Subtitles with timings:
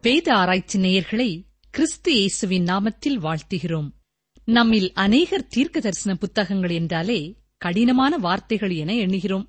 [0.00, 3.88] வேத ஆராய்ச்சி நேயர்களை கிறிஸ்து இயேசுவின் நாமத்தில் வாழ்த்துகிறோம்.
[4.44, 9.46] நம்மில் அநேகர் தீர்க்க தரிசன புத்தகங்கள் என்றாலே கடினமான வார்த்தைகள் என எண்ணுகிறோம்.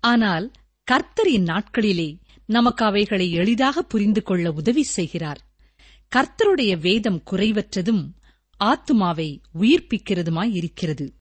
[0.00, 0.50] ஆனால்
[0.90, 5.40] கர்த்தரின் நாட்களிலே நமக்கு அவைகளை எளிதாக புரிந்து கொள்ள உதவி செய்கிறார்.
[6.16, 8.02] கர்த்தருடைய வேதம் குறைவற்றதும்
[8.64, 11.14] ஆத்துமாவை உயிர்ப்பிக்கிறதுமாய் இருக்கிறது.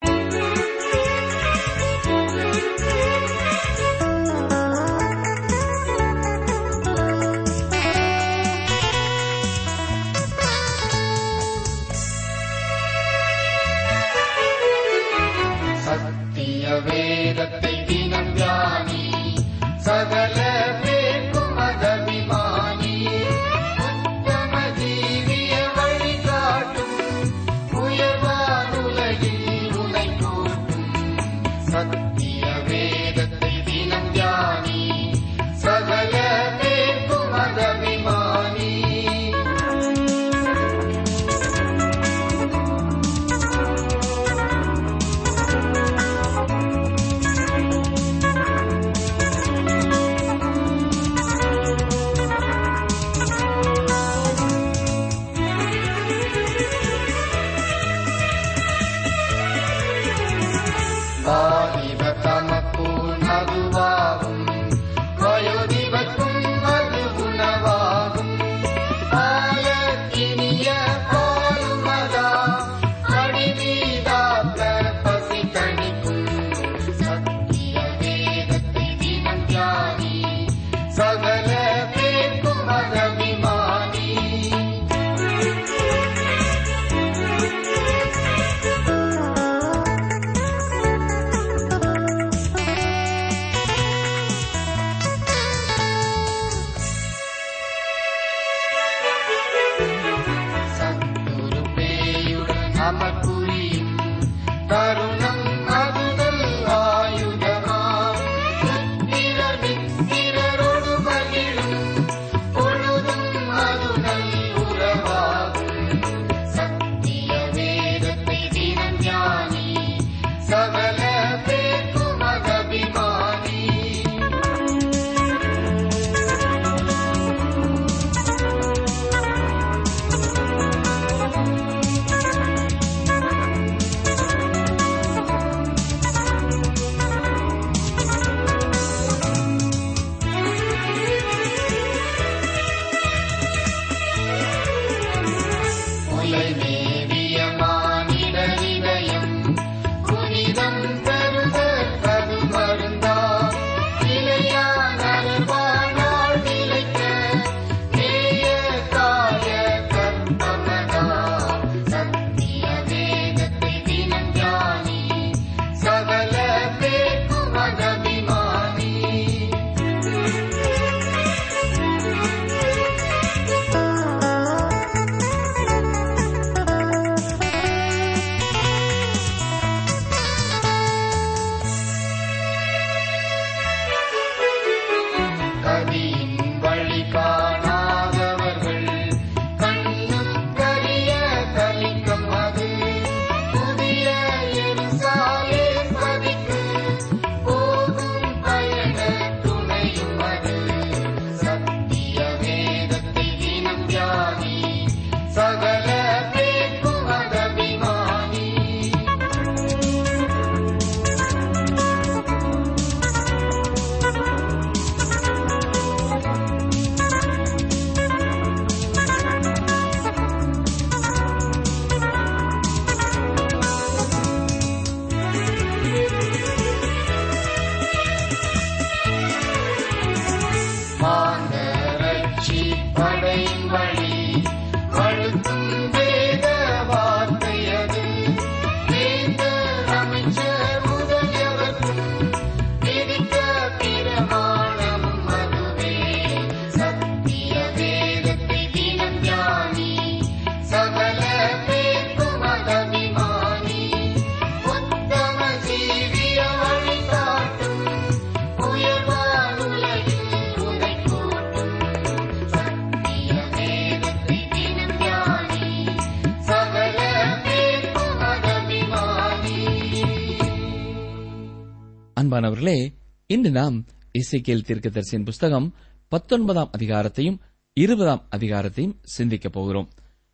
[272.41, 272.93] அன்பானவர்களே
[273.27, 275.73] இன்று நாம் இசைக்கேல் தீர்க்கதரிசியின் புஸ்தகம்
[276.07, 277.38] பத்தொன்பதாம் அதிகாரத்தையும்
[277.73, 279.89] இருபதாம் அதிகாரத்தையும் சிந்திக்கப் போகிறோம்.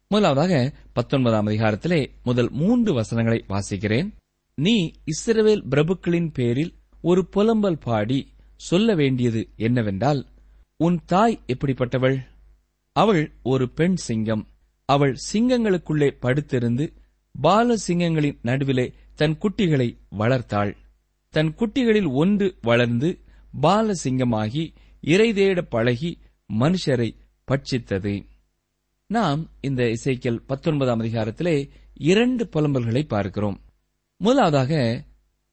[0.07, 4.11] முதலாவதாக பத்தொன்பதாம் அதிகாரத்திலே முதல் மூன்று வசனங்களை வாசிக்கிறேன்.
[4.55, 10.25] நீ இஸ்ரவேல் பிரபுக்களின் பேரில் ஒரு புலம்பல் பாடி சொல்ல வேண்டியது என்னவென்றால்
[10.77, 12.17] உன் தாய் எப்படிப்பட்டவள்?
[12.91, 14.47] அவள் ஒரு பெண் சிங்கம்.
[14.85, 16.93] அவள் சிங்கங்களுக்குள்ளே படுத்திருந்து
[17.41, 20.75] பால சிங்கங்களின் நடுவிலே தன் குட்டிகளை வளர்த்தாள்.
[21.37, 23.09] தன் குட்டிகளில் ஒன்று வளர்ந்து
[23.61, 24.63] பாலசிங்கமாகி
[25.01, 26.11] இறைதேட பழகி
[26.59, 27.09] மனுஷரை
[27.47, 28.13] பட்சித்தது.
[29.05, 33.61] நாம் இந்த இசைக்கல் பத்தொன்பதாம் அதிகாரத்திலே இரண்டு புலம்பல்களை பார்க்கிறோம்.
[34.17, 35.03] முதலாவதாக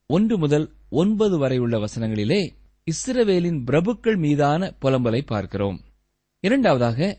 [0.06, 2.40] ஒன்று முதல் ஒன்பது வரை உள்ள வசனங்களிலே
[2.86, 5.78] இஸ்ரவேலின் பிரபுக்கள் மீதான புலம்பலை பார்க்கிறோம்.
[6.40, 7.18] இரண்டாவதாக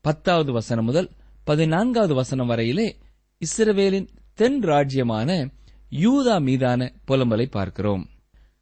[0.00, 1.10] பத்தாவது வசனம் முதல்
[1.44, 2.88] பதினான்காவது வசனம் வரையிலே
[3.42, 5.50] இஸ்ரவேலின் தென் ராஜ்யமான
[5.90, 8.08] யூதா மீதான புலம்பலை பார்க்கிறோம்.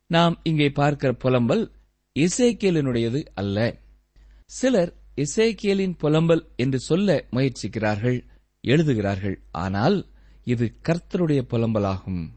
[0.06, 1.70] நாம் இங்கே பார்க்கிற புலம்பல்
[2.14, 3.80] இசைக்கேலினுடையது அல்ல.
[4.46, 8.24] சிலர் இசைக்கேலின் புலம்பல் என்று சொல்ல முயற்சிக்கிறார்கள்
[8.60, 9.42] எழுதுகிறார்கள்.
[9.50, 10.06] ஆனால்
[10.44, 12.30] இது கர்த்தருடைய புலம்பலாகும்.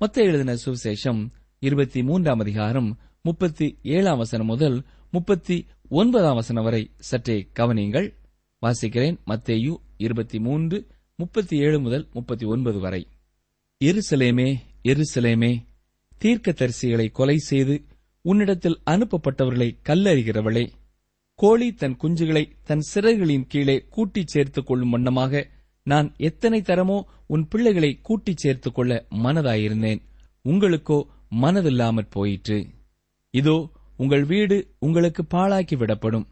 [0.00, 1.28] மத்த எழுதின சுவிசேஷம்
[1.58, 8.14] இருபத்தி மூன்றாம் அதிகாரம் முப்பத்தி ஏழாம் வசனம் முதல் முப்பத்தி ஒன்பதாம் வசனம் வரை சற்றே கவனியுங்கள்.
[8.62, 10.86] வாசிக்கிறேன் மத்தேயு இருபத்தி மூன்று
[11.16, 13.06] முப்பத்தி ஏழு முதல் முப்பத்தி ஒன்பது வரை.
[13.84, 14.48] எருசலேமே
[14.84, 15.52] எருசலேமே
[16.22, 17.84] தீர்க்கதரிசிகளை கொலை செய்து
[18.22, 20.72] உன்னிடத்தில் அனுப்பப்பட்டவர்களை கல்லறிகிறவளே
[21.34, 25.50] கோழி தன் குஞ்சுகளை தன் சிறகுகளின் கீழே கூட்டிச் சேர்த்துக் கொள்ளும் வண்ணமாக
[25.82, 30.00] நான் எத்தனை தரமோ உன் பிள்ளைகளை கூட்டிச் சேர்த்துக் கொள்ள மனதாயிருந்தேன்.
[30.42, 30.98] உங்களுக்கோ
[31.40, 32.66] மனதில்லாமற் போயிற்று.
[33.30, 36.26] இதோ உங்கள் வீடு உங்களுக்கு பாழாக்கி விடப்படும்.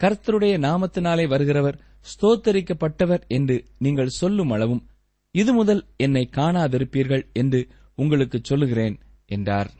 [0.00, 1.78] கர்த்தருடைய நாமத்தினாலே வருகிறவர்
[2.08, 4.86] ஸ்தோத்தரிக்கப்பட்டவர் என்று நீங்கள் சொல்லும் அளவும்
[5.34, 7.60] இது முதல் என்னை காணாதிருப்பீர்கள் என்று
[7.94, 8.96] உங்களுக்கு சொல்லுகிறேன்
[9.26, 9.70] என்றார்.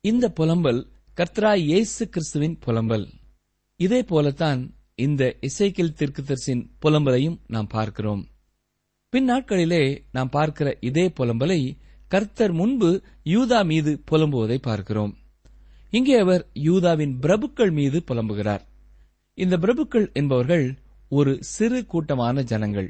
[0.00, 0.80] இந்த புலம்பல்
[1.16, 3.06] கர்த்தராய் இயேசு கிறிஸ்துவின் புலம்பல்.
[3.80, 4.60] இதே போலத்தான்
[4.94, 8.22] இந்த இசைக்கில் தீர்க்கதரிசியின் புலம்பலையும் நாம் பார்க்கிறோம்.
[9.12, 9.82] பின்னாட்களிலே
[10.12, 11.60] நாம் பார்க்கிற இதே புலம்பலை
[12.08, 12.90] கர்த்தர் முன்பு
[13.24, 15.12] யூதா மீது புலம்புவதை பார்க்கிறோம்.
[15.90, 18.62] இங்கே அவர் யூதாவின் பிரபுக்கள் மீது புலம்புகிறார்.
[19.34, 20.66] இந்த பிரபுக்கள் என்பவர்கள்
[21.08, 22.88] ஒரு சிறு கூட்டமான ஜனங்கள்.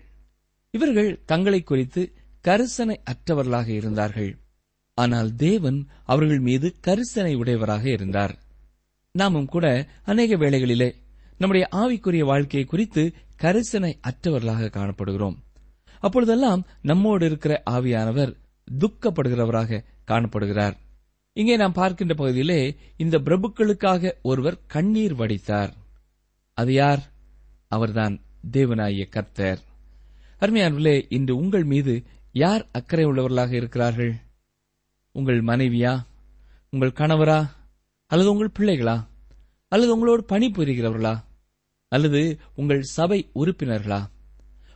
[0.77, 2.03] இவர்கள் தங்களை குறித்து
[2.45, 4.33] கரிசனை அற்றவர்களாக இருந்தார்கள்.
[4.95, 8.35] ஆனால் தேவன் அவர்கள் மீது கரிசனை உடையவராக இருந்தார்.
[9.15, 9.67] நாமும் கூட
[10.05, 10.89] அநேக வேளைகளிலே
[11.39, 13.03] நம்முடைய ஆவிக்குரிய வாழ்க்கையை குறித்து
[13.43, 15.37] கரிசனை அற்றவர்களாக காணப்படுகிறோம்.
[16.01, 18.33] அப்பொழுதெல்லாம் நம்மோடு இருக்கிற ஆவியானவர்
[18.69, 20.77] துக்கப்படுகிறவராக காணப்படுகிறார்.
[21.33, 22.61] இங்கே நாம் பார்க்கின்ற பகுதியிலே
[22.97, 25.73] இந்த பிரபுக்களுக்காக ஒருவர் கண்ணீர் வடித்தார்.
[26.57, 27.03] அது யார்?
[27.69, 28.15] அவர்தான்
[28.53, 29.61] தேவனாய கர்த்தர்.
[30.41, 32.03] அருமையானவர்களே இன்று உங்கள் மீது
[32.33, 34.15] யார் அக்கறை உள்ளவர்களாக இருக்கிறார்கள்?
[35.13, 36.03] உங்கள் மனைவியா?
[36.71, 37.51] உங்கள் கணவரா?
[38.07, 39.07] அல்லது உங்கள் பிள்ளைகளா?
[39.69, 41.25] அல்லது உங்களோடு பணிபுரிகிறவர்களா?
[41.89, 44.07] அல்லது உங்கள் சபை உறுப்பினர்களா?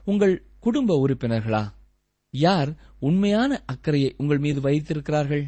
[0.05, 1.73] உங்கள் குடும்ப உறுப்பினர்களா?
[2.31, 5.47] யார் உண்மையான அக்கறையை உங்கள் மீது வைத்திருக்கிறார்கள்?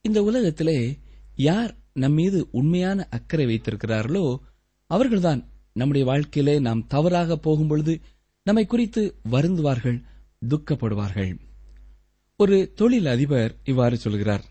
[0.00, 0.98] இந்த உலகத்திலே
[1.36, 4.36] யார் நம் மீது உண்மையான அக்கறை வைத்திருக்கிறார்களோ
[4.86, 8.00] அவர்கள்தான் நம்முடைய வாழ்க்கையிலே நாம் தவறாக போகும்பொழுது
[8.46, 10.02] நம்மை குறித்து வருந்துவார்கள்
[10.48, 11.38] துக்கப்படுவார்கள்.
[12.36, 14.44] ஒரு தொழில் அதிபர் இவ்வாறு சொல்கிறார்.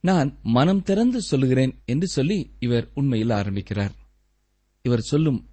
[0.00, 3.94] நான் மனம் திறந்து சொல்லுகிறேன் என்று சொல்லி இவர் உண்மையில் ஆரம்பிக்கிறார்.
[4.82, 5.50] இவர் சொல்லும்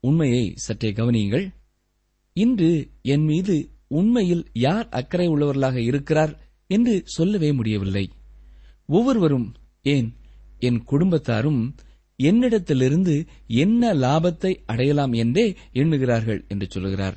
[0.00, 1.54] உண்மையை சற்றே கவனியுங்கள்.
[2.32, 8.12] இன்று என் மீது உண்மையில் யார் அக்கறை உள்ளவர்களாக இருக்கிறார் என்று சொல்லவே முடியவில்லை.
[8.86, 10.14] ஒவ்வொருவரும் ஏன்
[10.58, 11.76] என் குடும்பத்தாரும்
[12.22, 17.16] என்னிடத்திலிருந்து என்ன லாபத்தை அடையலாம் என்றே எண்ணுகிறார்கள் என்று சொல்லுகிறார்.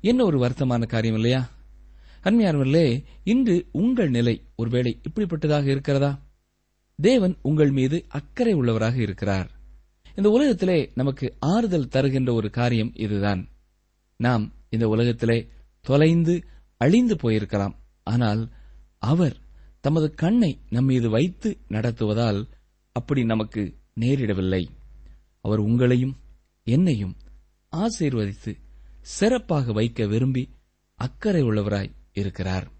[0.00, 1.50] என்ன ஒரு வருத்தமான காரியம் இல்லையா?
[2.22, 6.22] அன்மையானவர்களே இன்று உங்கள் நிலை ஒருவேளை இப்படிப்பட்டதாக இருக்கிறதா?
[6.98, 9.50] தேவன் உங்கள் மீது அக்கறை உள்ளவராக இருக்கிறார்.
[10.16, 13.48] இந்த உலகத்திலே நமக்கு ஆறுதல் தருகின்ற ஒரு காரியம் இதுதான்.
[14.16, 15.48] நாம் இந்த உலகத்திலே
[15.80, 16.44] தொலைந்து
[16.76, 17.74] அழிந்து போயிருக்கலாம்.
[18.02, 18.42] ஆனால்
[18.98, 19.36] அவர்
[19.80, 22.40] தமது கண்ணை நம்மீது வைத்து நடத்துவதால்
[22.92, 23.62] அப்படி நமக்கு
[24.00, 24.68] நேரிடவில்லை.
[25.40, 26.14] அவர் உங்களையும்
[26.62, 27.16] என்னையும்
[27.76, 28.60] ஆசீர்வதித்து
[29.00, 30.50] சிறப்பாக வைக்க விரும்பி
[30.94, 32.72] அக்கறை உள்ளவராய் இருக்கிறார்.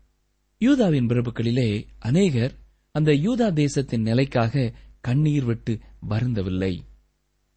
[0.59, 2.55] யூதாவின் பிறப்புகளிலே அநேகர்
[2.91, 6.81] அந்த யூதா தேசத்தின் நிலைக்காக கண்ணீர் விட்டு வருந்தவில்லை.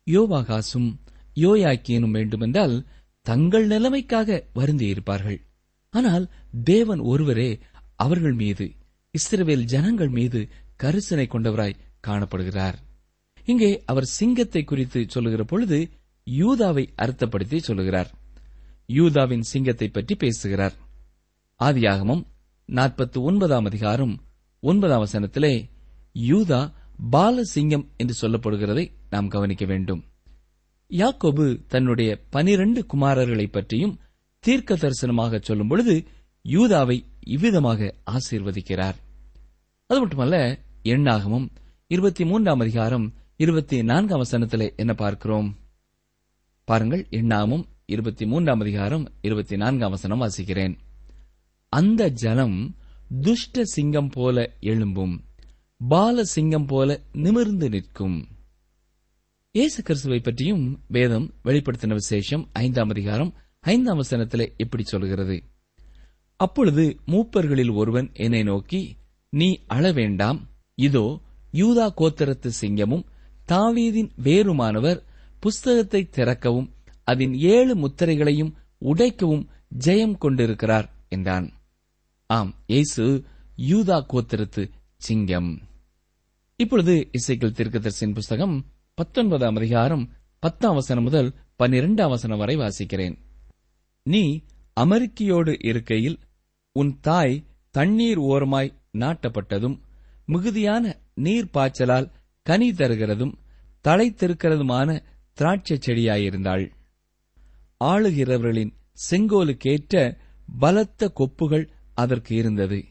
[0.05, 0.99] யோவாகாசும்
[1.35, 2.87] யோயாக்கியனும் வேண்டுமென்றால்
[3.21, 5.39] தங்கள் நிலைமைக்காக வருந்தியிருப்பார்கள்.
[5.89, 6.31] ஆனால்
[6.63, 7.59] தேவன் ஒருவரே
[7.95, 8.75] அவர்கள் மீது
[9.13, 10.49] இஸ்ரவேல் ஜனங்கள் மீது
[10.83, 12.75] கரிசனை கொண்டவராய் காணப்படுகிறார்.
[13.49, 15.77] இங்கே அவர் சிங்கத்தை குறித்து சொல்லுகிற பொழுது
[16.27, 18.09] யூதாவை அர்த்தப்படுத்தி சொல்லுகிறார்.
[18.87, 20.75] யூதாவின் சிங்கத்தை பற்றி பேசுகிறார்.
[21.59, 22.23] ஆதியாகமம்
[22.69, 24.13] நாற்பத்தி ஒன்பதாம் அதிகாரம்
[24.63, 25.53] ஒன்பதாம் வசனத்திலே
[26.29, 26.59] யூதா
[27.11, 30.01] பாலசிங்கம் என்று சொல்லப்படுகிறதை நாம் கவனிக்க வேண்டும்.
[30.91, 33.97] யாக்கோபு தன்னுடைய பனிரண்டு குமாரர்களை பற்றியும்
[34.43, 35.95] தீர்க்க தரிசனமாக சொல்லும் பொழுது
[36.45, 36.97] யூதாவை
[37.35, 38.97] இவ்விதமாக ஆசீர்வதிக்கிறார்.
[39.89, 40.37] அது மட்டுமல்ல
[40.83, 41.47] எண்ணாகமும்
[41.87, 43.07] இருபத்தி மூன்றாம் அதிகாரம்
[43.41, 45.57] இருபத்தி நான்காம் வசனத்தில் என்ன பார்க்கிறோம்?
[46.63, 50.77] பாருங்கள் எண்ணாமும் இருபத்தி மூன்றாம் அதிகாரம் இருபத்தி நான்காம் வசனம் வாசிக்கிறேன்.
[51.69, 52.75] அந்த ஜனம்
[53.21, 55.19] துஷ்ட சிங்கம் போல எழும்பும்
[55.87, 58.27] பால சிங்கம் போல நிமிர்ந்து நிற்கும்.
[59.51, 65.43] இயேசு கிறிஸ்துவை பற்றியும் வேதம் வெளிப்படுத்தின விசேஷம் ஐந்தாம் அதிகாரம் ஐந்தாம் வசனத்தில் இப்படி சொல்கிறது.
[66.35, 68.97] அப்பொழுது மூப்பர்களில் ஒருவன் என்னை நோக்கி
[69.29, 70.49] நீ அழ வேண்டாம்.
[70.75, 73.05] இதோ யூதா கோத்தரத்து சிங்கமும்
[73.51, 75.03] தாவீதின் வேறுமானவர்
[75.39, 79.47] புஸ்தகத்தை திறக்கவும் அதன் ஏழு முத்திரைகளையும் உடைக்கவும்
[79.85, 81.53] ஜெயம் கொண்டிருக்கிறார் என்றான்.
[82.25, 83.25] ஆம் இயேசு
[83.57, 85.61] யூதா கோத்திரத்து சிங்கம்.
[86.55, 90.05] இப்பொழுது இசைக்கிள் திருக்கதர்சின் புஸ்தகம் பத்தொன்பதாம் அதிகாரம்
[90.39, 93.15] பத்தாம் வசனம் முதல் பன்னிரெண்டாம் வசனம் வரை வாசிக்கிறேன்.
[94.03, 94.23] நீ
[94.79, 96.19] அமெரிக்கையோடு இருக்கையில்
[96.71, 99.77] உன் தாய் தண்ணீர் ஓரமாய் நாட்டப்பட்டதும்
[100.25, 100.83] மிகுதியான
[101.15, 102.11] நீர் பாய்ச்சலால்
[102.45, 103.33] கனி தருகிறதும்
[103.83, 106.71] தலைத்திருக்கிறதுமான திராட்சைச் செடியாயிருந்தாள்.
[107.83, 108.71] ஆளுகிறவர்களின்
[109.11, 110.17] செங்கோலுக்கேற்ற
[110.59, 112.83] பலத்த கொப்புகள் அதற்கு இருந்தது.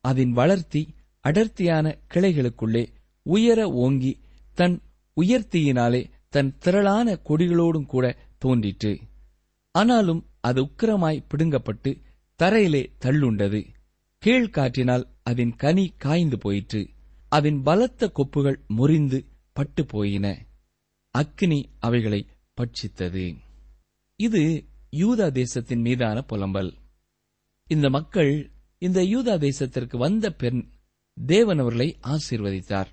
[0.00, 2.86] அதன் வளர்த்தி அடர்த்தியான கிளைகளுக்குள்ளே
[3.22, 4.20] உயர ஓங்கி
[4.54, 4.82] தன்
[5.20, 8.98] உயர்த்தியினாலே தன் திரளான கொடிகளோடும் கூட தோன்றிற்று.
[9.70, 12.00] ஆனாலும் அது உக்கிரமாய் பிடுங்கப்பட்டு
[12.38, 13.66] தரையிலே தள்ளுண்டது.
[14.24, 16.88] கீழ்காற்றினால் அதன் கனி காய்ந்து போயிற்று.
[17.28, 19.24] அதன் பலத்த கொப்புகள் முறிந்து
[19.56, 20.26] பட்டு போயின
[21.14, 22.20] அக்னி அவைகளை
[22.56, 23.24] பட்சித்தது.
[24.22, 24.42] இது
[24.90, 26.70] யூதா தேசத்தின் மீதான புலம்பல்.
[27.66, 28.32] இந்த மக்கள்
[28.78, 30.60] இந்த யூதா தேசத்திற்கு வந்த பெண்
[31.26, 32.90] தேவன் அவர்களை ஆசீர்வதித்தார்.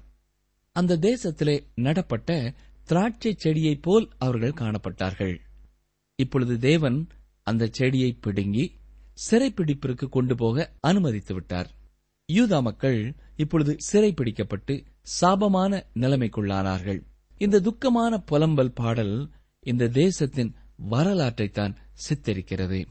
[0.76, 2.54] அந்த தேசத்திலே நடப்பட்ட
[2.84, 5.36] திராட்சை செடியைப் போல் அவர்கள் காணப்பட்டார்கள்.
[6.16, 7.00] இப்பொழுது தேவன்
[7.44, 8.66] அந்த செடியை பிடுங்கி
[9.30, 11.70] சிறைப்பிடிப்பிற்கு கொண்டு போக அனுமதித்து விட்டார்
[12.32, 14.86] யூதா மக்கள் இப்பொழுது சிறைப்பிடிக்கப்பட்டு
[15.22, 17.02] சாபமான நிலைமைக்குள்ளானார்கள்.
[17.38, 20.56] இந்த துக்கமான புலம்பல் பாடல் இந்த தேசத்தின்
[20.90, 21.76] வரலாற்றைத்தான்
[22.06, 22.86] சித்தரிக்கிறது.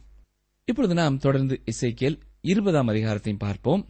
[0.65, 3.87] இப்பொழுது நாம் தொடர்ந்து இசைக்கியல் இருபதாம் அதிகாரத்தையும் பார்ப்போம்.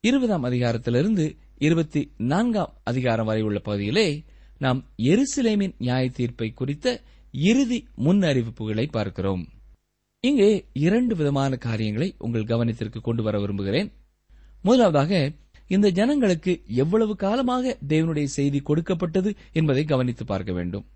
[0.00, 4.24] இருபதாம் அதிகாரத்திலிருந்து இருபத்தி நான்காம் அதிகாரம் வரை உள்ள பகுதியிலே
[4.58, 9.48] நாம் எருசலேமின் நியாய தீர்ப்பை குறித்த இறுதி முன்னறிவிப்புகளை பார்க்கிறோம்.
[10.20, 13.92] இங்கே இரண்டு விதமான காரியங்களை உங்கள் கவனத்திற்கு கொண்டு வர விரும்புகிறேன்.
[14.62, 15.32] முதலாவதாக
[15.66, 20.86] இந்த ஜனங்களுக்கு எவ்வளவு காலமாக தேவனுடைய செய்தி கொடுக்கப்பட்டது என்பதை கவனித்து பார்க்க வேண்டும்.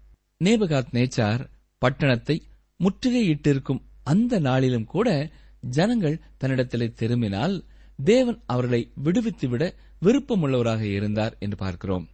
[0.44, 1.46] நேபகாத் நேச்சார்
[1.78, 2.42] பட்டணத்தை
[2.78, 7.64] முற்றுகையிட்டிருக்கும் அந்த நாளிலும் கூட ஜனங்கள் தன்னிடத்திலே திரும்பினால்
[8.04, 12.08] தேவன் அவர்களை விடுவித்துவிட விருப்பமுள்ளவராக இருந்தார் என்று பார்க்கிறோம்.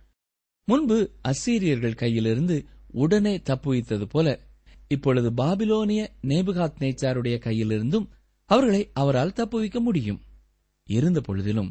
[0.65, 4.41] முன்பு அசீரியர்கள் கையிலிருந்து உடனே தப்புவித்தது போல
[4.89, 8.09] இப்பொழுது பாபிலோனிய நேபுகாத் நேச்சாருடைய கையிலிருந்தும்
[8.45, 10.21] அவர்களை அவரால் தப்புவிக்க முடியும்.
[10.89, 11.71] இருந்த பொழுதிலும்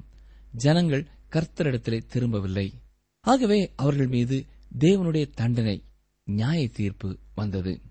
[0.52, 2.74] ஜனங்கள் கர்த்தரிடத்திலே திரும்பவில்லை.
[3.22, 4.46] ஆகவே அவர்கள் மீது
[4.80, 5.84] தேவனுடைய தண்டனை
[6.24, 7.82] நியாய தீர்ப்பு வந்தது.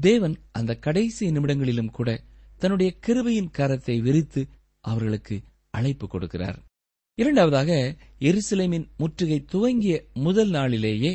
[0.00, 2.22] தேவன் அந்த கடைசி நிமிடங்களிலும் கூட
[2.58, 4.46] தன்னுடைய கிருபையின் கரத்தை விரித்து
[4.80, 6.58] அவர்களுக்கு அழைப்பு கொடுக்கிறார்.
[7.14, 11.12] இரண்டாவதாக எருசலேமின் முற்றுகை துவங்கிய முதல் நாளிலேயே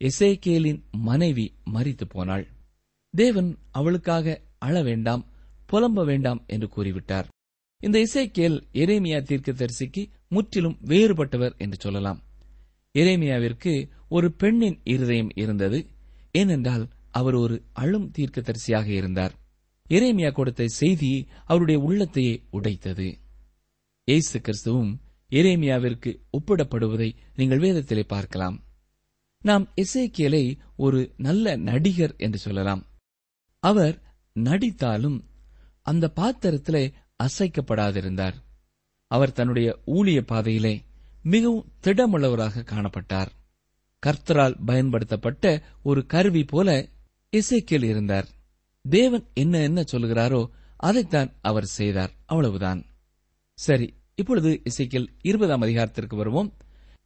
[0.00, 2.46] எசேக்கேலின் மனைவி மறித்து போனாள்.
[3.10, 5.26] தேவன் அவளுக்காக அழ வேண்டாம்
[5.72, 7.28] புலம்ப வேண்டாம் என்று கூறிவிட்டார்.
[7.80, 12.20] இந்த இசைக்கேல் எரேமியா தீர்க்கதரிசிக்கு முற்றிலும் வேறுபட்டவர் என்று சொல்லலாம்.
[12.94, 13.72] எரேமியாவிற்கு
[14.08, 15.78] ஒரு பெண்ணின் இருதயம் இருந்தது.
[16.32, 19.34] ஏனென்றால் அவர் ஒரு அழும் தீர்க்கதரிசியாக இருந்தார்.
[19.90, 23.08] எரேமியா கொடுத்த செய்தி அவருடைய உள்ளத்தையே உடைத்தது.
[24.08, 24.92] இயேசு கிறிஸ்துவும்
[25.30, 28.56] எரேமியாவிற்கு ஒப்பிடப்படுவதை நீங்கள் வேதத்திலே பார்க்கலாம்.
[29.42, 30.44] நாம் இசைக்கியலை
[30.76, 32.82] ஒரு நல்ல நடிகர் என்று சொல்லலாம்.
[33.62, 33.96] அவர்
[34.36, 35.18] நடித்தாலும்
[35.82, 36.84] அந்த பாத்திரத்திலே
[37.26, 38.34] அசைக்கப்படாதிருந்தார்.
[39.06, 40.84] அவர் தன்னுடைய ஊழிய பாதையிலே
[41.22, 43.26] மிகவும் திடமுள்ளவராக காணப்பட்டார்.
[44.06, 46.88] கர்த்தரால் பயன்படுத்தப்பட்ட ஒரு கருவி போல
[47.30, 48.28] இசைக்கில் இருந்தார்.
[48.82, 52.12] தேவன் என்ன என்ன சொல்கிறாரோ அதைத்தான் அவர் செய்தார்.
[52.26, 52.86] அவ்வளவுதான்.
[53.54, 56.56] சரி இப்பொழுது இசைக்கில் இருபதாம் அதிகாரத்திற்கு வருவோம்.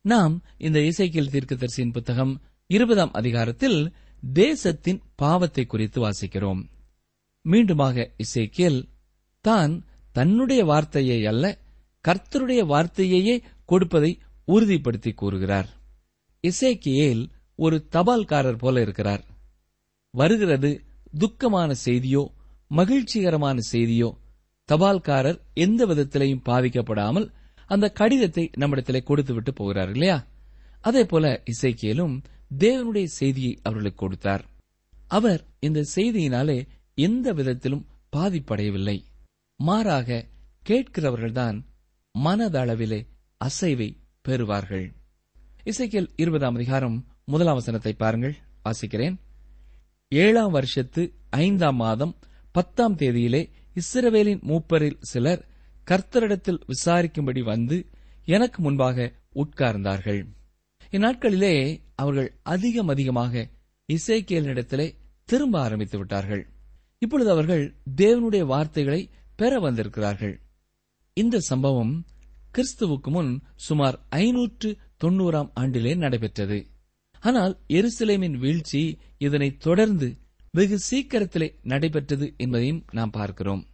[0.00, 3.94] நாம் இந்த இசைக்கில் தீர்க்கதரிசியின் புத்தகம் இருபதாம் அதிகாரத்தில்
[4.32, 6.62] தேசத்தின் பாவத்தை குறித்து வாசிக்கிறோம்.
[7.44, 8.88] மீண்டுமாக இசைக்கியல்
[9.40, 9.84] தான்
[10.18, 11.44] தன்னுடைய வார்த்தையை அல்ல
[12.04, 13.34] கர்த்தருடைய வார்த்தையையே
[13.70, 14.12] கொடுப்பதை
[14.48, 15.68] உறுதிப்படுத்தி கூறுகிறார்.
[16.44, 17.22] இசைக்கியேல்
[17.56, 19.22] ஒரு தபால்காரர் போல இருக்கிறார்.
[20.14, 20.70] வருகிறது
[21.18, 22.22] துக்கமான செய்தியோ
[22.70, 24.08] மகிழ்ச்சிகரமான செய்தியோ
[24.68, 27.26] தபால்காரர் எந்த விதத்திலையும் பாதிக்கப்படாமல்
[27.70, 30.18] அந்த கடிதத்தை நம்மிடத்திலே கொடுத்துவிட்டு போகிறார் இல்லையா?
[30.80, 32.14] அதே போல இசைக்கியலும்
[32.58, 34.44] தேவனுடைய செய்தியை அவர்களுக்கு கொடுத்தார்.
[35.08, 36.58] அவர் இந்த செய்தியினாலே
[36.98, 38.98] எந்த விதத்திலும் பாதிப்படையவில்லை.
[39.60, 40.24] மாறாக
[40.68, 41.62] கேட்கிறவர்கள்தான்
[42.18, 43.06] மனதளவிலே
[43.44, 43.96] அசைவை
[44.28, 44.92] பெறுவார்கள்.
[45.64, 48.36] இசைக்கியல் இருபதாம் அதிகாரம் முதலாம் வசனத்தை பாருங்கள்.
[48.64, 49.16] வாசிக்கிறேன்.
[50.08, 52.18] ஏழாம் வருஷத்து ஐந்தாம் மாதம்
[52.52, 55.46] பத்தாம் தேதியிலே இஸ்ரவேலின் மூப்பரில் சிலர்
[55.86, 57.86] கர்த்தரிடத்தில் விசாரிக்கும்படி வந்து
[58.24, 60.26] எனக்கு முன்பாக உட்கார்ந்தார்கள்.
[60.90, 63.48] இந்நாட்களிலே அவர்கள் அதிகம் அதிகமாக
[63.92, 66.48] இசைக்கியலிடத்திலே திரும்ப ஆரம்பித்து விட்டார்கள்.
[66.98, 70.40] இப்பொழுது அவர்கள் தேவனுடைய வார்த்தைகளை பெற வந்திருக்கிறார்கள்.
[71.12, 72.06] இந்த சம்பவம்
[72.54, 76.66] கிறிஸ்துவுக்கு முன் சுமார் ஐநூற்று தொண்ணூறாம் ஆண்டிலே நடைபெற்றது.
[77.20, 80.16] ஆனால் எருசலேமின் வீழ்ச்சி இதனைத் தொடர்ந்து
[80.50, 83.66] வெகு சீக்கிரத்திலே நடைபெற்றது என்பதையும் நாம் பார்க்கிறோம்.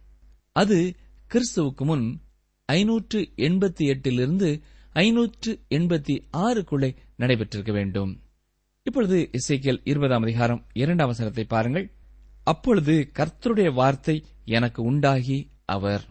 [0.51, 0.95] அது
[1.33, 2.21] கிறிஸ்துவுக்கு முன்
[2.65, 8.23] ஐநூற்று எண்பத்தி எட்டிலிருந்து ஐநூற்று எண்பத்தி ஆறுக்குள்ளே நடைபெற்றிருக்க வேண்டும்.
[8.83, 11.91] இப்பொழுது இசைக்கியல் இருபதாம் அதிகாரம் இரண்டாம் வசனத்தை பாருங்கள்.
[12.43, 16.03] அப்பொழுது கர்த்தருடைய வார்த்தை எனக்கு உண்டாகி அவர்.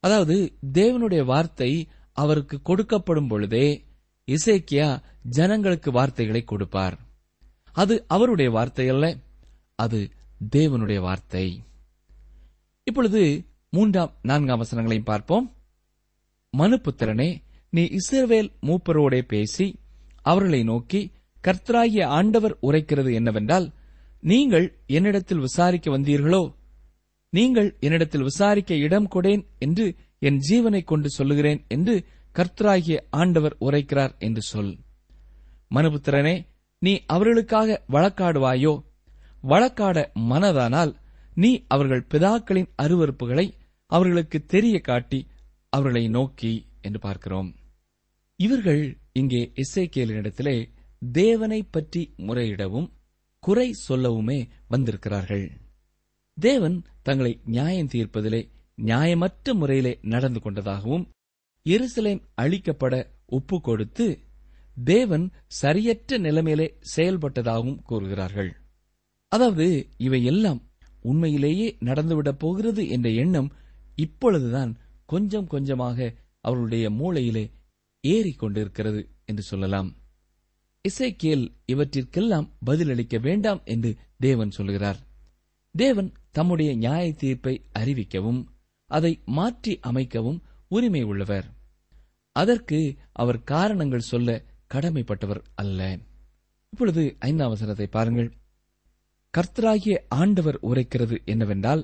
[0.00, 3.84] அதாவது தேவனுடைய வார்த்தை அவருக்கு கொடுக்கப்படும் பொழுதே
[4.28, 6.98] இசைக்கியா ஜனங்களுக்கு வார்த்தைகளை கொடுப்பார்.
[7.72, 9.16] அது அவருடைய வார்த்தை அல்ல
[9.74, 10.10] அது
[10.56, 11.62] தேவனுடைய வார்த்தை.
[12.84, 15.46] இப்பொழுது மூன்றாம் நான்காம் வசனங்களையும் பார்ப்போம்.
[16.58, 19.80] மனுப்புத்திரனே நீ இஸ்ரவேல் மூப்பரோடே பேசி
[20.22, 21.12] அவர்களை நோக்கி
[21.44, 23.72] கர்த்தராகிய ஆண்டவர் உரைக்கிறது என்னவென்றால்
[24.20, 26.42] நீங்கள் என்னிடத்தில் விசாரிக்க வந்தீர்களோ?
[27.32, 31.94] நீங்கள் என்னிடத்தில் விசாரிக்க இடம் கொடேன் என்று என் ஜீவனை கொண்டு சொல்லுகிறேன் என்று
[32.34, 34.78] கர்த்தராகிய ஆண்டவர் உரைக்கிறார் என்று சொல்.
[35.74, 36.46] மனுபுத்திரனே
[36.78, 38.74] நீ அவர்களுக்காக வழக்காடுவாயோ?
[39.42, 40.92] வழக்காட மனதானால்
[41.34, 43.46] நீ அவர்கள் பிதாக்களின் அருவறுப்புகளை
[43.86, 45.20] அவர்களுக்கு தெரிய காட்டி
[45.68, 47.50] அவர்களை நோக்கி என்று பார்க்கிறோம்.
[48.36, 50.56] இவர்கள் இங்கே இசைக்கேலினிடத்திலே
[51.12, 52.88] தேவனை பற்றி முறையிடவும்
[53.42, 55.46] குறை சொல்லவுமே வந்திருக்கிறார்கள்.
[56.38, 61.08] தேவன் தங்களை நியாயம் தீர்ப்பதிலே நியாயமற்ற முறையிலே நடந்து கொண்டதாகவும்
[61.66, 62.94] எருசலேம் அழிக்கப்பட
[63.26, 64.18] ஒப்பு கொடுத்து
[64.84, 65.30] தேவன்
[65.62, 68.50] சரியற்ற நிலைமையிலே செயல்பட்டதாகவும் கூறுகிறார்கள்.
[69.28, 70.60] அதாவது இவை எல்லாம்
[71.00, 73.52] உண்மையிலேயே நடந்துவிடப் போகிறது என்ற எண்ணம்
[73.94, 74.72] இப்பொழுதுதான்
[75.06, 77.44] கொஞ்சம் கொஞ்சமாக அவர்களுடைய மூளையிலே
[78.04, 79.96] ஏறிக்கொண்டிருக்கிறது என்று சொல்லலாம்.
[80.88, 84.98] இசைக்கேல் இவற்றிற்கெல்லாம் பதிலளிக்க வேண்டாம் என்று தேவன் சொல்கிறார்.
[85.74, 88.44] தேவன் தம்முடைய நியாய தீர்ப்பை அறிவிக்கவும்
[88.90, 91.46] அதை மாற்றி அமைக்கவும் உரிமை உள்ளவர்.
[92.36, 94.42] அதற்கு அவர் காரணங்கள் சொல்ல
[94.74, 95.98] கடமைப்பட்டவர் அல்ல.
[96.70, 98.30] இப்பொழுது ஐந்தாம் வசனத்தை பாருங்கள்.
[99.34, 101.82] கர்த்தராகிய ஆண்டவர் உரைக்கிறது என்னவென்றால்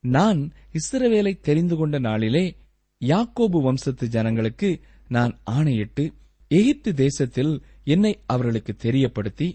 [0.00, 0.40] நான்
[0.72, 2.56] இஸ்ரவேலை தெரிந்து கொண்ட நாளிலே
[3.00, 6.12] யாக்கோபு வம்சத்து ஜனங்களுக்கு நான் ஆணையிட்டு
[6.48, 9.48] எகிப்து தேசத்தில் என்னை அவர்களுக்கு தெரியப்படுத்தி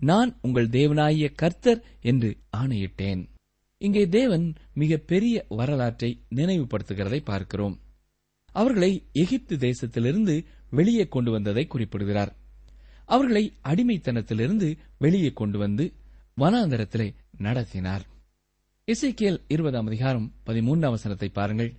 [0.00, 3.22] நான் உங்கள் தேவனாகிய கர்த்தர் என்று ஆணையிட்டேன்.
[3.82, 7.80] இங்கே தேவன் மிக பெரிய வரலாற்றை நினைவுபடுத்துகிறதை பார்க்கிறோம்.
[8.52, 12.36] அவர்களை எகிப்து தேசத்திலிருந்து வெளியே கொண்டு வந்ததை குறிப்பிடுகிறார்.
[13.06, 15.92] அவர்களை அடிமைத்தனத்திலிருந்து வெளியே கொண்டு வந்து
[16.36, 18.04] வனாந்தரத்திலே நடத்தினார்.
[18.86, 21.72] இசைக்கியல் இருபதாம் அதிகாரம் பதிமூன்றாம் வசனத்தை பாருங்கள்.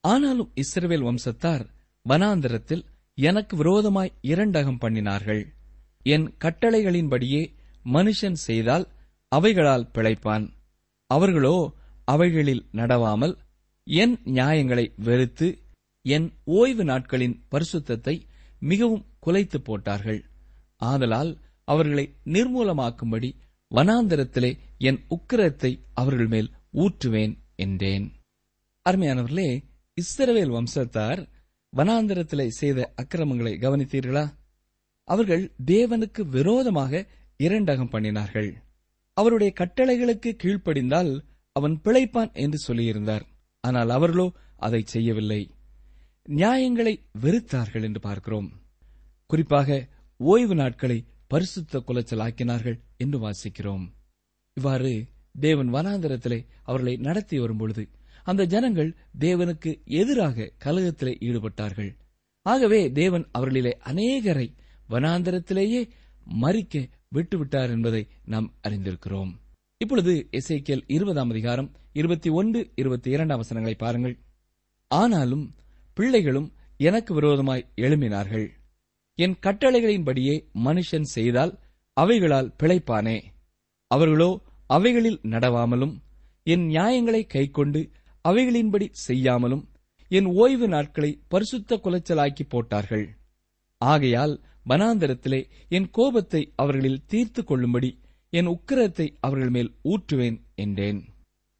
[0.00, 1.66] ஆனாலும் இஸ்ரவேல் வம்சத்தார்
[2.08, 2.84] வனாந்தரத்தில்
[3.14, 5.46] எனக்கு விரோதமாய் இரண்டகம் பண்ணினார்கள்.
[6.02, 7.52] என் கட்டளைகளின்படியே
[7.84, 8.86] மனுஷன் செய்தால்
[9.28, 10.46] அவைகளால் பிழைப்பான்.
[11.06, 11.56] அவர்களோ
[12.04, 13.34] அவைகளில் நடவாமல்
[13.86, 15.48] என் நியாயங்களை வெறுத்து
[16.04, 18.14] என் ஓய்வு நாட்களின் பரிசுத்தத்தை
[18.60, 20.20] மிகவும் குலைத்து போட்டார்கள்.
[20.76, 21.30] ஆதலால்
[21.64, 23.30] அவர்களை நிர்மூலமாக்கும்படி
[23.70, 28.06] வனாந்தரத்திலே என் உக்கிரத்தை அவர்கள் மேல் ஊற்றுவேன் என்றேன்.
[28.86, 29.48] அருமையானவர்களே
[29.96, 31.20] இஸ்ரவேல் வம்சத்தார்
[31.72, 34.24] வனாந்தரத்திலே செய்த அக்கிரமங்களை கவனித்தீர்களா?
[35.08, 37.06] அவர்கள் தேவனுக்கு விரோதமாக
[37.38, 38.50] இரண்டகம் பண்ணினார்கள்.
[39.16, 41.12] அவருடைய கட்டளைகளுக்கு கீழ்ப்படிந்தால்
[41.56, 43.24] அவன் பிழைப்பான் என்று சொல்லியிருந்தார்.
[43.64, 44.26] ஆனால் அவர்களோ
[44.56, 45.42] அதை செய்யவில்லை.
[46.28, 48.48] நியாயங்களை வெறுத்தார்கள் என்று பார்க்கிறோம்.
[49.30, 49.78] குறிப்பாக
[50.20, 53.84] ஓய்வு நாட்களை பரிசுத்த குலைச்சல் ஆக்கினார்கள் என்று வாசிக்கிறோம்.
[54.56, 54.92] இவ்வாறு
[55.40, 57.84] தேவன் வனாந்தரத்திலே அவர்களை நடத்தி வரும்பொழுது
[58.24, 61.90] அந்த ஜனங்கள் தேவனுக்கு எதிராக கலகத்திலே ஈடுபட்டார்கள்.
[62.46, 64.48] ஆகவே தேவன் அவர்களிலே அநேகரை
[64.88, 65.82] வனாந்தரத்திலேயே
[66.42, 66.74] மறிக்க
[67.14, 69.32] விட்டுவிட்டார் என்பதை நாம் அறிந்திருக்கிறோம்.
[69.78, 74.18] இப்பொழுது எசேக்கியல் இருபதாம் அதிகாரம் இருபத்தி ஒன்று இருபத்தி இரண்டாம் வசனங்களை பாருங்கள்.
[74.88, 75.54] ஆனாலும்
[75.94, 78.48] பிள்ளைகளும் எனக்கு விரோதமாய் எழும்பினார்கள்.
[79.14, 81.58] என் கட்டளைகளின்படியே மனுஷன் செய்தால்
[82.00, 83.22] அவைகளால் பிழைப்பானே.
[83.86, 85.98] அவர்களோ அவைகளில் நடவாமலும்
[86.42, 87.90] என் நியாயங்களை கைக்கொண்டு
[88.28, 89.68] அவைகளின்படி செய்யாமலும்
[90.08, 93.16] என் ஓய்வு நாட்களை பரிசுத்த குலைச்சலாக்கி போட்டார்கள்.
[93.78, 97.90] ஆகையால் வனாந்தரத்திலே என் கோபத்தை அவர்களில் தீர்த்து கொள்ளும்படி
[98.32, 101.00] என் உக்கிரத்தை அவர்கள் மேல் ஊற்றுவேன் என்றேன்.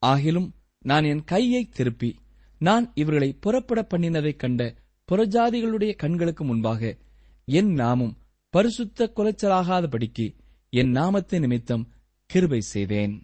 [0.02, 0.48] ஆகிலும்
[0.84, 2.10] நான் என் கையை திருப்பி
[2.60, 4.62] நான் இவர்களை புறப்பட பண்ணினதைக் கண்ட
[5.08, 6.82] புறஜாதிகளுடைய கண்களுக்கு முன்பாக
[7.48, 8.14] என் நாமும்
[8.54, 10.26] பரிசுத்த குலைச்சலாகாதபடிக்கு
[10.72, 11.84] என் நாமத்தை நிமித்தம்
[12.30, 13.14] கிருபை செய்தேன்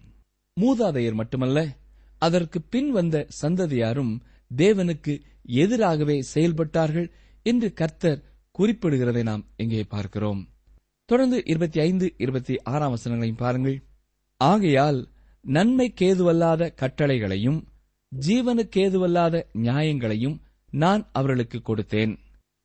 [0.57, 1.59] மூதாதையர் மட்டுமல்ல
[2.21, 4.13] அதற்கு பின் வந்த சந்ததியாரும்
[4.51, 5.13] தேவனுக்கு
[5.55, 7.07] எதிராகவே செயல்பட்டார்கள்
[7.45, 8.19] என்று கர்த்தர்
[8.59, 10.49] குறிப்பிடுகிறதை நாம் இங்கே பார்க்கிறோம்.
[11.05, 13.83] தொடர்ந்து இருபத்தி ஐந்து இருபத்தி ஆறாம் வசனங்களையும் பாருங்கள்.
[14.37, 15.07] ஆகையால்
[15.45, 17.59] நன்மைக்கேதுவல்லாத கட்டளைகளையும்
[18.27, 20.37] ஜீவனுக்கேதுவல்லாத நியாயங்களையும்
[20.71, 22.13] நான் அவர்களுக்கு கொடுத்தேன்.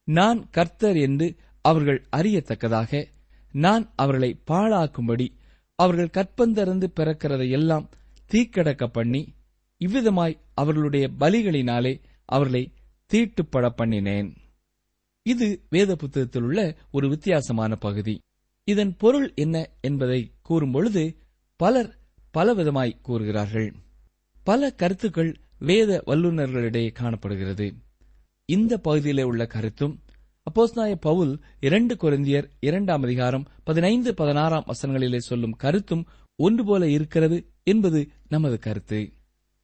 [0.04, 3.08] நான் கர்த்தர் என்று அவர்கள் அறியத்தக்கதாக
[3.52, 5.28] நான் அவர்களை பாழாக்கும்படி
[5.74, 7.88] அவர்கள் கற்பந்தருந்து பிறக்கிறதையெல்லாம்
[8.30, 9.22] தீக்கடக்க பண்ணி
[9.80, 12.72] இவ்விதமாய் அவர்களுடைய பலிகளினாலே அவர்களை
[13.12, 14.36] தீட்டுப்பட பண்ணினேன்.
[15.22, 18.20] இது வேத புத்தகத்தில் உள்ள ஒரு வித்தியாசமான பகுதி.
[18.64, 21.16] இதன் பொருள் என்ன என்பதை கூறும்பொழுது
[21.56, 21.98] பலர்
[22.38, 23.74] பலவிதமாய் கூறுகிறார்கள்.
[24.44, 27.74] பல கருத்துக்கள் வேத வல்லுநர்களிடையே காணப்படுகிறது.
[28.44, 30.02] இந்த பகுதியிலே உள்ள கருத்தும்
[30.42, 38.08] அப்போஸ்நாய பவுல் இரண்டு குறைந்தியர் இரண்டாம் அதிகாரம் பதினைந்து பதினாறாம் வசனங்களிலே சொல்லும் கருத்தும் ஒன்று போல இருக்கிறது என்பது
[38.28, 39.12] நமது கருத்து.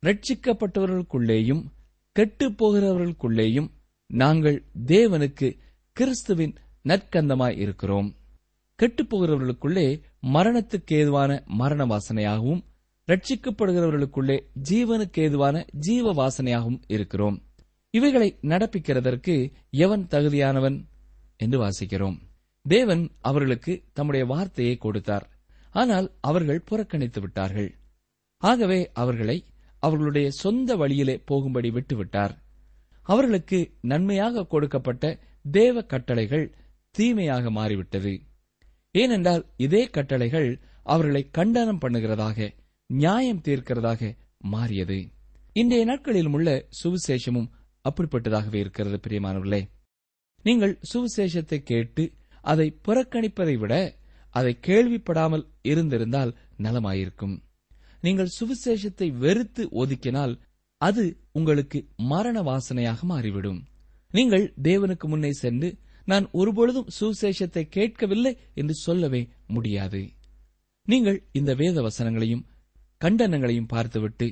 [0.06, 1.64] ரட்சிக்கப்பட்டவர்களுக்குள்ளேயும்
[2.12, 3.68] கெட்டுப் போகிறவர்களுக்குள்ளேயும்
[4.14, 5.58] நாங்கள் தேவனுக்கு
[5.92, 8.16] கிறிஸ்துவின் நற்கந்தமாய் இருக்கிறோம்.
[8.74, 12.62] கெட்டுப் போகிறவர்களுக்குள்ளே மரணத்துக்கு ஏதுவான மரண வாசனையாகவும்
[13.06, 17.42] ரட்சிக்கப்படுகிறவர்களுக்குள்ளே ஜீவனுக்கு ஏதுவான ஜீவ வாசனையாகவும் இருக்கிறோம்.
[17.90, 20.84] இவைகளை நடப்பிக்கிறதற்கு எவன் தகுதியானவன்
[21.36, 22.18] என்று வாசிக்கிறோம்.
[22.62, 25.30] தேவன் அவர்களுக்கு தம்முடைய வார்த்தையை கொடுத்தார்.
[25.70, 27.78] ஆனால் அவர்கள் புறக்கணித்து விட்டார்கள்.
[28.38, 29.44] ஆகவே அவர்களை
[29.78, 32.42] அவர்களுடைய சொந்த வழியிலே போகும்படி விட்டுவிட்டார்.
[33.04, 35.04] அவர்களுக்கு நன்மையாக கொடுக்கப்பட்ட
[35.50, 36.46] தேவ கட்டளைகள்
[36.94, 38.12] தீமையாக மாறிவிட்டது.
[38.94, 40.48] ஏனென்றால் இதே கட்டளைகள்
[40.82, 42.48] அவர்களை கண்டனம் பண்ணுகிறதாக
[42.90, 44.98] நியாயம் தீர்க்கிறதாக மாறியது.
[45.52, 46.48] இன்றைய நாட்களிலும் உள்ள
[46.82, 47.50] சுவிசேஷமும்
[47.84, 49.62] அப்படிப்பட்டதாகவே இருக்கிறது பிரியமானவர்களே.
[50.44, 52.04] நீங்கள் சுவிசேஷத்தை கேட்டு
[52.44, 53.74] அதை புறக்கணிப்பதை விட
[54.30, 57.36] அதை கேள்விப்படாமல் இருந்திருந்தால் நலமாயிருக்கும்.
[58.00, 60.34] நீங்கள் சுவிசேஷத்தை வெறுத்து ஒதுக்கினால்
[60.86, 61.04] அது
[61.38, 61.78] உங்களுக்கு
[62.12, 63.60] மரண வாசனையாக மாறிவிடும்.
[64.10, 65.68] நீங்கள் தேவனுக்கு முன்னே சென்று
[66.10, 70.00] நான் ஒருபொழுதும் சுவிசேஷத்தை கேட்கவில்லை என்று சொல்லவே முடியாது.
[70.88, 72.44] நீங்கள் இந்த வேத வசனங்களையும்
[73.00, 74.26] கண்டனங்களையும் பார்த்துவிட்டு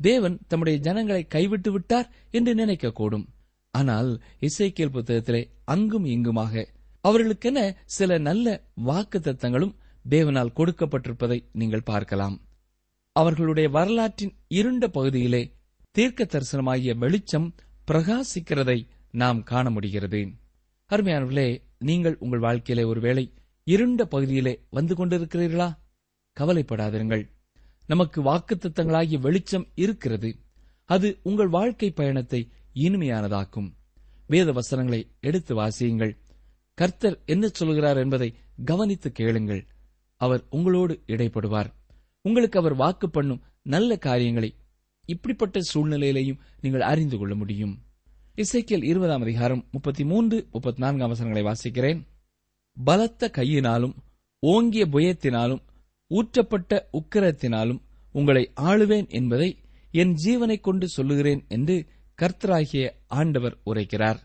[0.00, 3.26] தேவன் தம்முடைய ஜனங்களை கைவிட்டு விட்டார் என்று நினைக்கக்கூடும்.
[3.74, 4.10] ஆனால்
[4.48, 5.42] இசைக்கியல் புத்தகத்திலே
[5.74, 6.64] அங்கும் இங்குமாக
[7.04, 7.58] அவர்களுக்கென
[7.96, 8.46] சில நல்ல
[8.88, 12.36] வாக்கு தத்தங்களும் தேவனால் கொடுக்கப்பட்டிருப்பதை நீங்கள் பார்க்கலாம்.
[13.16, 15.42] அவர்களுடைய வரலாற்றின் இருண்ட பகுதியிலே
[15.92, 17.54] தீர்க்க தரிசனமாகிய வெளிச்சம்
[17.86, 20.28] பிரகாசிக்கிறதை நாம் காண முடிகிறது.
[20.88, 23.32] அருமையானவர்களே நீங்கள் உங்கள் வாழ்க்கையிலே ஒருவேளை
[23.64, 25.78] இருண்ட பகுதியிலே வந்து கொண்டிருக்கிறீர்களா?
[26.40, 27.28] கவலைப்படாதிருங்கள்.
[27.86, 30.36] நமக்கு வாக்குத்தத்தங்களாகிய வெளிச்சம் இருக்கிறது.
[30.84, 33.72] அது உங்கள் வாழ்க்கை பயணத்தை இனிமையானதாக்கும்.
[34.26, 36.18] வேத வசனங்களை எடுத்து வாசியுங்கள்.
[36.74, 39.66] கர்த்தர் என்ன சொல்கிறார் என்பதை கவனித்து கேளுங்கள்.
[40.16, 41.72] அவர் உங்களோடு இடைப்படுவார்.
[42.20, 44.54] உங்களுக்கு அவர் வாக்கு பண்ணும் நல்ல காரியங்களை
[45.06, 47.74] இப்படிப்பட்ட சூழ்நிலையிலையும் நீங்கள் அறிந்து கொள்ள முடியும்.
[48.36, 52.00] இசைக்கியல் இருபதாம் அதிகாரம் முப்பத்தி மூன்று முப்பத்தி நான்காம் வசனங்களை வாசிக்கிறேன்.
[52.84, 53.94] பலத்த கையினாலும்
[54.38, 55.62] ஓங்கிய புயத்தினாலும்
[56.10, 57.80] ஊற்றப்பட்ட உக்கிரத்தினாலும்
[58.12, 59.58] உங்களை ஆளுவேன் என்பதை
[59.90, 61.86] என் ஜீவனை கொண்டு சொல்லுகிறேன் என்று
[62.18, 64.18] கர்த்தராகிய ஆண்டவர் உரைக்கிறார்.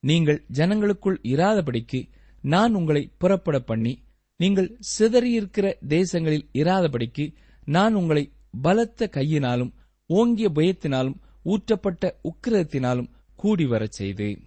[0.00, 2.08] நீங்கள் ஜனங்களுக்குள் இராதபடிக்கு
[2.42, 4.02] நான் உங்களை புறப்பட பண்ணி
[4.36, 7.34] நீங்கள் சிதறியிருக்கிற தேசங்களில் இராதபடிக்கு
[7.64, 8.32] நான் உங்களை
[8.62, 9.74] பலத்த கையினாலும்
[10.06, 14.38] ஓங்கிய பயத்தினாலும் ஊற்றப்பட்ட உக்கிரத்தினாலும் கூடி வரச் செய்து.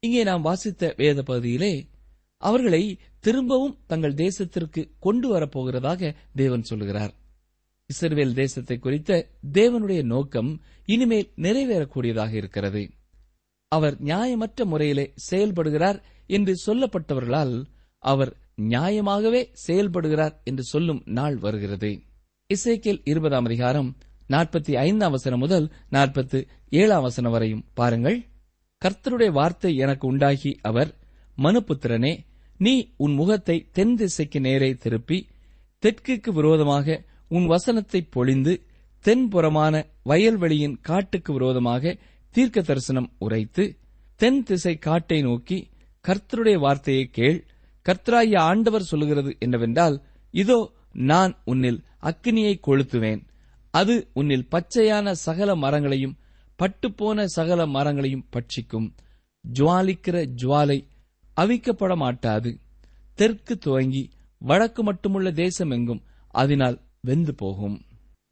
[0.00, 1.88] இங்கே நாம் வாசித்த வேத பகுதியிலே
[2.36, 7.14] அவர்களை திரும்பவும் தங்கள் தேசத்திற்கு கொண்டு வரப்போகிறதாக தேவன் சொல்லுகிறார்.
[7.86, 12.90] இஸ்ரேல் தேசத்தை குறித்த தேவனுடைய நோக்கம் இனிமேல் நிறைவேறக்கூடியதாக இருக்கிறது.
[13.68, 17.64] அவர் நியாயமற்ற முறையிலே செயல்படுகிறார் என்று சொல்லப்பட்டவர்களால்
[17.98, 22.00] அவர் நியாயமாகவே செயல்படுகிறார் என்று சொல்லும் நாள் வருகிறது.
[22.54, 23.96] இசைக்கேல் இருபதாம் அதிகாரம்
[24.32, 26.38] நாற்பத்தி ஐந்தாம் வசனம் முதல் நாற்பத்து
[26.80, 28.18] ஏழாம் வசனம் வரையும் பாருங்கள்.
[28.82, 30.90] கர்த்தருடைய வார்த்தை எனக்கு உண்டாகி அவர்
[31.38, 32.12] மனுபுத்திரனே
[32.60, 35.18] நீ உன் முகத்தை தென் திசைக்கு நேரே திருப்பி
[35.82, 36.96] தெற்குக்கு விரோதமாக
[37.28, 38.54] உன் வசனத்தை பொழிந்து
[39.04, 39.74] தென்புறமான
[40.10, 41.92] வயல்வெளியின் காட்டுக்கு விரோதமாக
[42.34, 43.64] தீர்க்க தரிசனம் உரைத்து
[44.20, 45.58] தென் திசை காட்டை நோக்கி
[46.04, 47.38] கர்த்தருடைய வார்த்தையை கேள்.
[47.86, 49.96] கர்த்தராய ஆண்டவர் சொல்லுகிறது என்னவென்றால்
[50.34, 50.58] இதோ
[51.10, 53.22] நான் உன்னில் அக்னியை கொளுத்துவேன்.
[53.70, 56.18] அது உன்னில் பச்சையான சகல மரங்களையும்
[56.58, 58.88] பட்டுப்போன சகல மரங்களையும் பட்சிக்கும்.
[59.44, 60.78] ஜுவாலிக்கிற ஜுவாலை
[61.36, 62.50] அவிக்கப்பட மாட்டாது
[63.14, 64.02] தெற்கு துவங்கி
[64.38, 67.76] வடக்கு மட்டுமுள்ள தேசம் எங்கும் அதனால் வெந்து போகும்.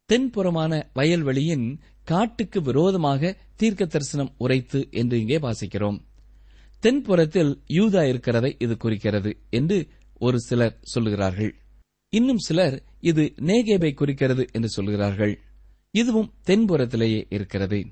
[0.09, 5.97] தென்புறமான வயல்வெளியின் காட்டுக்கு விரோதமாக தீர்க்க தரிசனம் உரைத்து என்று இங்கே வாசிக்கிறோம்.
[6.83, 9.77] தென்புறத்தில் யூதா இருக்கிறதை இது குறிக்கிறது என்று
[10.19, 11.51] ஒரு சிலர் சொல்லுகிறார்கள்.
[12.13, 15.39] இன்னும் சிலர் இது நேகேபை குறிக்கிறது என்று சொல்கிறார்கள்.
[15.91, 17.85] இதுவும் தென்புறத்திலேயே இருக்கிறது.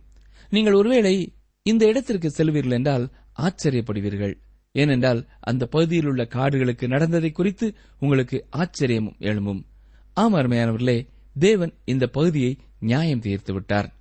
[0.49, 4.35] நீங்கள் ஒருவேளை இந்த இடத்திற்கு செல்வீர்கள் என்றால் ஆச்சரியப்படுவீர்கள்.
[4.71, 9.65] ஏனென்றால் அந்த பகுதியில் உள்ள காடுகளுக்கு நடந்ததை குறித்து உங்களுக்கு ஆச்சரியமும் எழும்பும்.
[10.13, 11.07] ஆம் அருமையானவர்களே
[11.39, 13.93] தேவன் இந்த பகுதியை நியாயம் தீர்த்து விட்டார்.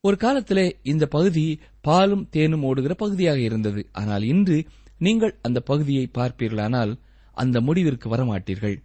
[0.00, 3.88] ஒரு காலத்திலே இந்த பகுதி பாலும் தேனும் ஓடுகிற பகுதியாக இருந்தது.
[3.92, 4.64] ஆனால் இன்று
[4.98, 6.98] நீங்கள் அந்த பகுதியை பார்ப்பீர்களானால்
[7.32, 8.76] அந்த முடிவிற்கு வரமாட்டீர்கள்.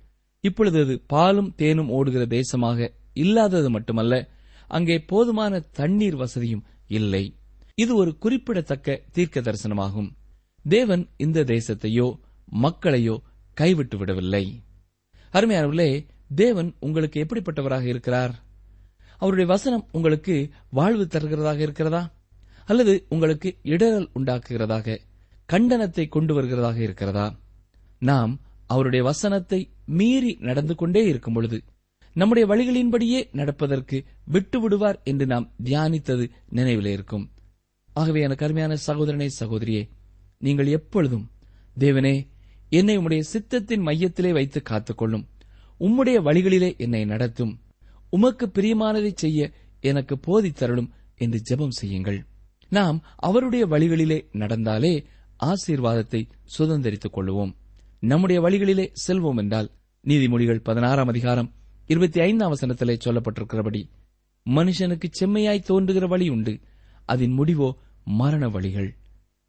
[0.43, 4.29] இப்பொழுது அது பாலும் தேனும் ஓடுகிற தேசமாக இல்லாதது மட்டுமல்ல
[4.67, 7.35] அங்கே போதுமான தண்ணீர் வசதியும் இல்லை.
[7.75, 10.09] இது ஒரு குறிப்பிடத்தக்க தீர்க்க தரிசனமாகும்
[10.65, 12.07] தேவன் இந்த தேசத்தையோ
[12.63, 13.15] மக்களையோ
[13.53, 14.63] கைவிட்டு விடவில்லை.
[15.33, 18.33] அருமையானவர்களே தேவன் உங்களுக்கு எப்படிப்பட்டவராக இருக்கிறார்?
[19.17, 20.35] அவருடைய வசனம் உங்களுக்கு
[20.69, 22.03] வாழ்வு தருகிறதாக இருக்கிறதா?
[22.65, 24.97] அல்லது உங்களுக்கு இடரல் உண்டாக்குகிறதாக
[25.49, 27.27] கண்டனத்தை கொண்டு வருகிறதாக இருக்கிறதா?
[27.99, 28.33] நாம்
[28.67, 31.63] அவருடைய வசனத்தை மீறி நடந்து கொண்டே இருக்கும் பொழுது
[32.13, 37.31] நம்முடைய வழிகளின்படியே நடப்பதற்கு விட்டு விடுவார் என்று நாம் தியானித்தது நினைவில் இருக்கும்.
[37.93, 39.89] ஆகவே எனக்கு அருமையான சகோதரனே சகோதரியே
[40.37, 41.31] நீங்கள் எப்பொழுதும்
[41.79, 42.27] தேவனே
[42.69, 45.25] என்னை உம்முடைய சித்தத்தின் மையத்திலே வைத்து காத்துக்கொள்ளும்.
[45.79, 47.59] உம்முடைய வழிகளிலே என்னை நடத்தும்.
[48.09, 52.25] உமக்கு பிரியமானதை செய்ய எனக்கு போதித்தருளும் என்று ஜெபம் செய்யுங்கள்.
[52.69, 55.03] நாம் அவருடைய வழிகளிலே நடந்தாலே
[55.43, 57.53] ஆசீர்வாதத்தை சுதந்திரித்துக் கொள்வோம்
[58.05, 59.71] நம்முடைய வழிகளிலே செல்வோம் என்றால்
[60.07, 61.51] நீதிமொழிகள் பதினாறாம் அதிகாரம்
[61.85, 63.89] இருபத்தி ஐந்தாம் வசனத்திலே சொல்லப்பட்டிருக்கிறபடி
[64.49, 66.59] மனுஷனுக்கு செம்மையாய் தோன்றுகிற வழி உண்டு.
[67.05, 67.71] அதன் முடிவோ
[68.05, 68.97] மரண வழிகள்.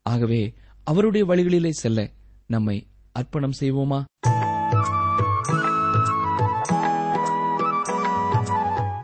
[0.02, 2.10] ஆகவே அவருடைய வழிகளிலே செல்ல
[2.46, 4.04] நம்மை அர்ப்பணம் செய்வோமா?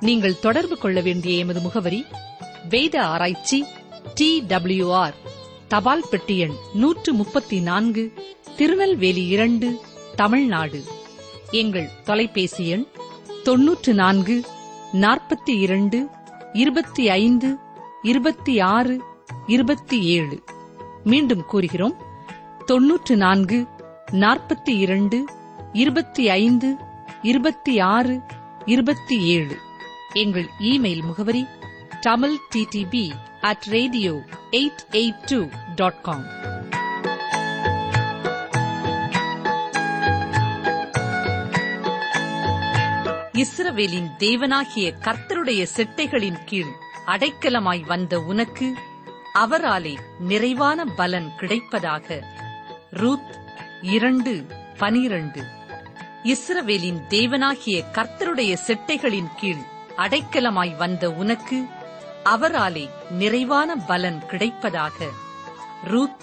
[0.00, 2.04] நீங்கள் தொடர்பு கொள்ள வேண்டிய எமது முகவரி
[2.68, 3.64] வேத ஆராய்ச்சி
[4.14, 5.14] டி டபிள்யூ ஆர்
[5.68, 8.12] தபால் பெட்டி எண் நூற்று முப்பத்தி நான்கு
[8.60, 9.80] திருநெல்வேலி இரண்டு
[10.16, 10.84] தமிழ்நாடு.
[11.50, 12.86] எங்கள் தொலைபேசி எண்
[13.42, 14.44] தொன்னூற்று நான்கு
[14.92, 16.08] நாற்பத்தி இரண்டு
[16.52, 17.56] இருபத்தி ஐந்து
[18.02, 19.02] இருபத்தி ஆறு
[19.46, 20.42] இருபத்தி ஏழு.
[21.04, 21.94] மீண்டும் கூறுகிறோம்.
[22.66, 23.66] தொன்னூற்று நான்கு
[24.10, 25.24] நாற்பத்தி இரண்டு
[25.72, 26.76] இருபத்தி ஐந்து
[27.22, 28.20] இருபத்தி ஆறு
[28.64, 29.56] இருபத்தி ஏழு.
[30.12, 31.46] எங்கள் இமெயில் முகவரி
[32.00, 36.38] Tamil TDP at radio eight eight two dot com
[43.40, 46.72] இஸ்ரவேலின் தேவனாகிய கர்த்தருடைய செட்டைகளின் கீழ்
[47.06, 48.74] அடைக்கலமாய் வந்த உனக்கு
[49.34, 52.22] அவராலே நிறைவான பலன் கிடைப்பதாக.
[52.90, 53.38] ரூத்
[53.82, 54.46] இரண்டு
[54.78, 55.42] பனிரண்டு.
[56.24, 59.60] இஸ்ரவேலின் தேவனாகிய கர்த்தருடைய செட்டைகளின் கீழ்
[59.96, 61.64] அடைக்கலமாய் வந்த உனக்கு
[62.24, 65.08] அவராலே நிறைவான பலன் கிடைப்பதாக.
[65.84, 66.20] ரூத்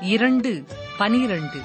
[0.00, 0.64] இரண்டு
[0.98, 1.60] பனிரண்டு.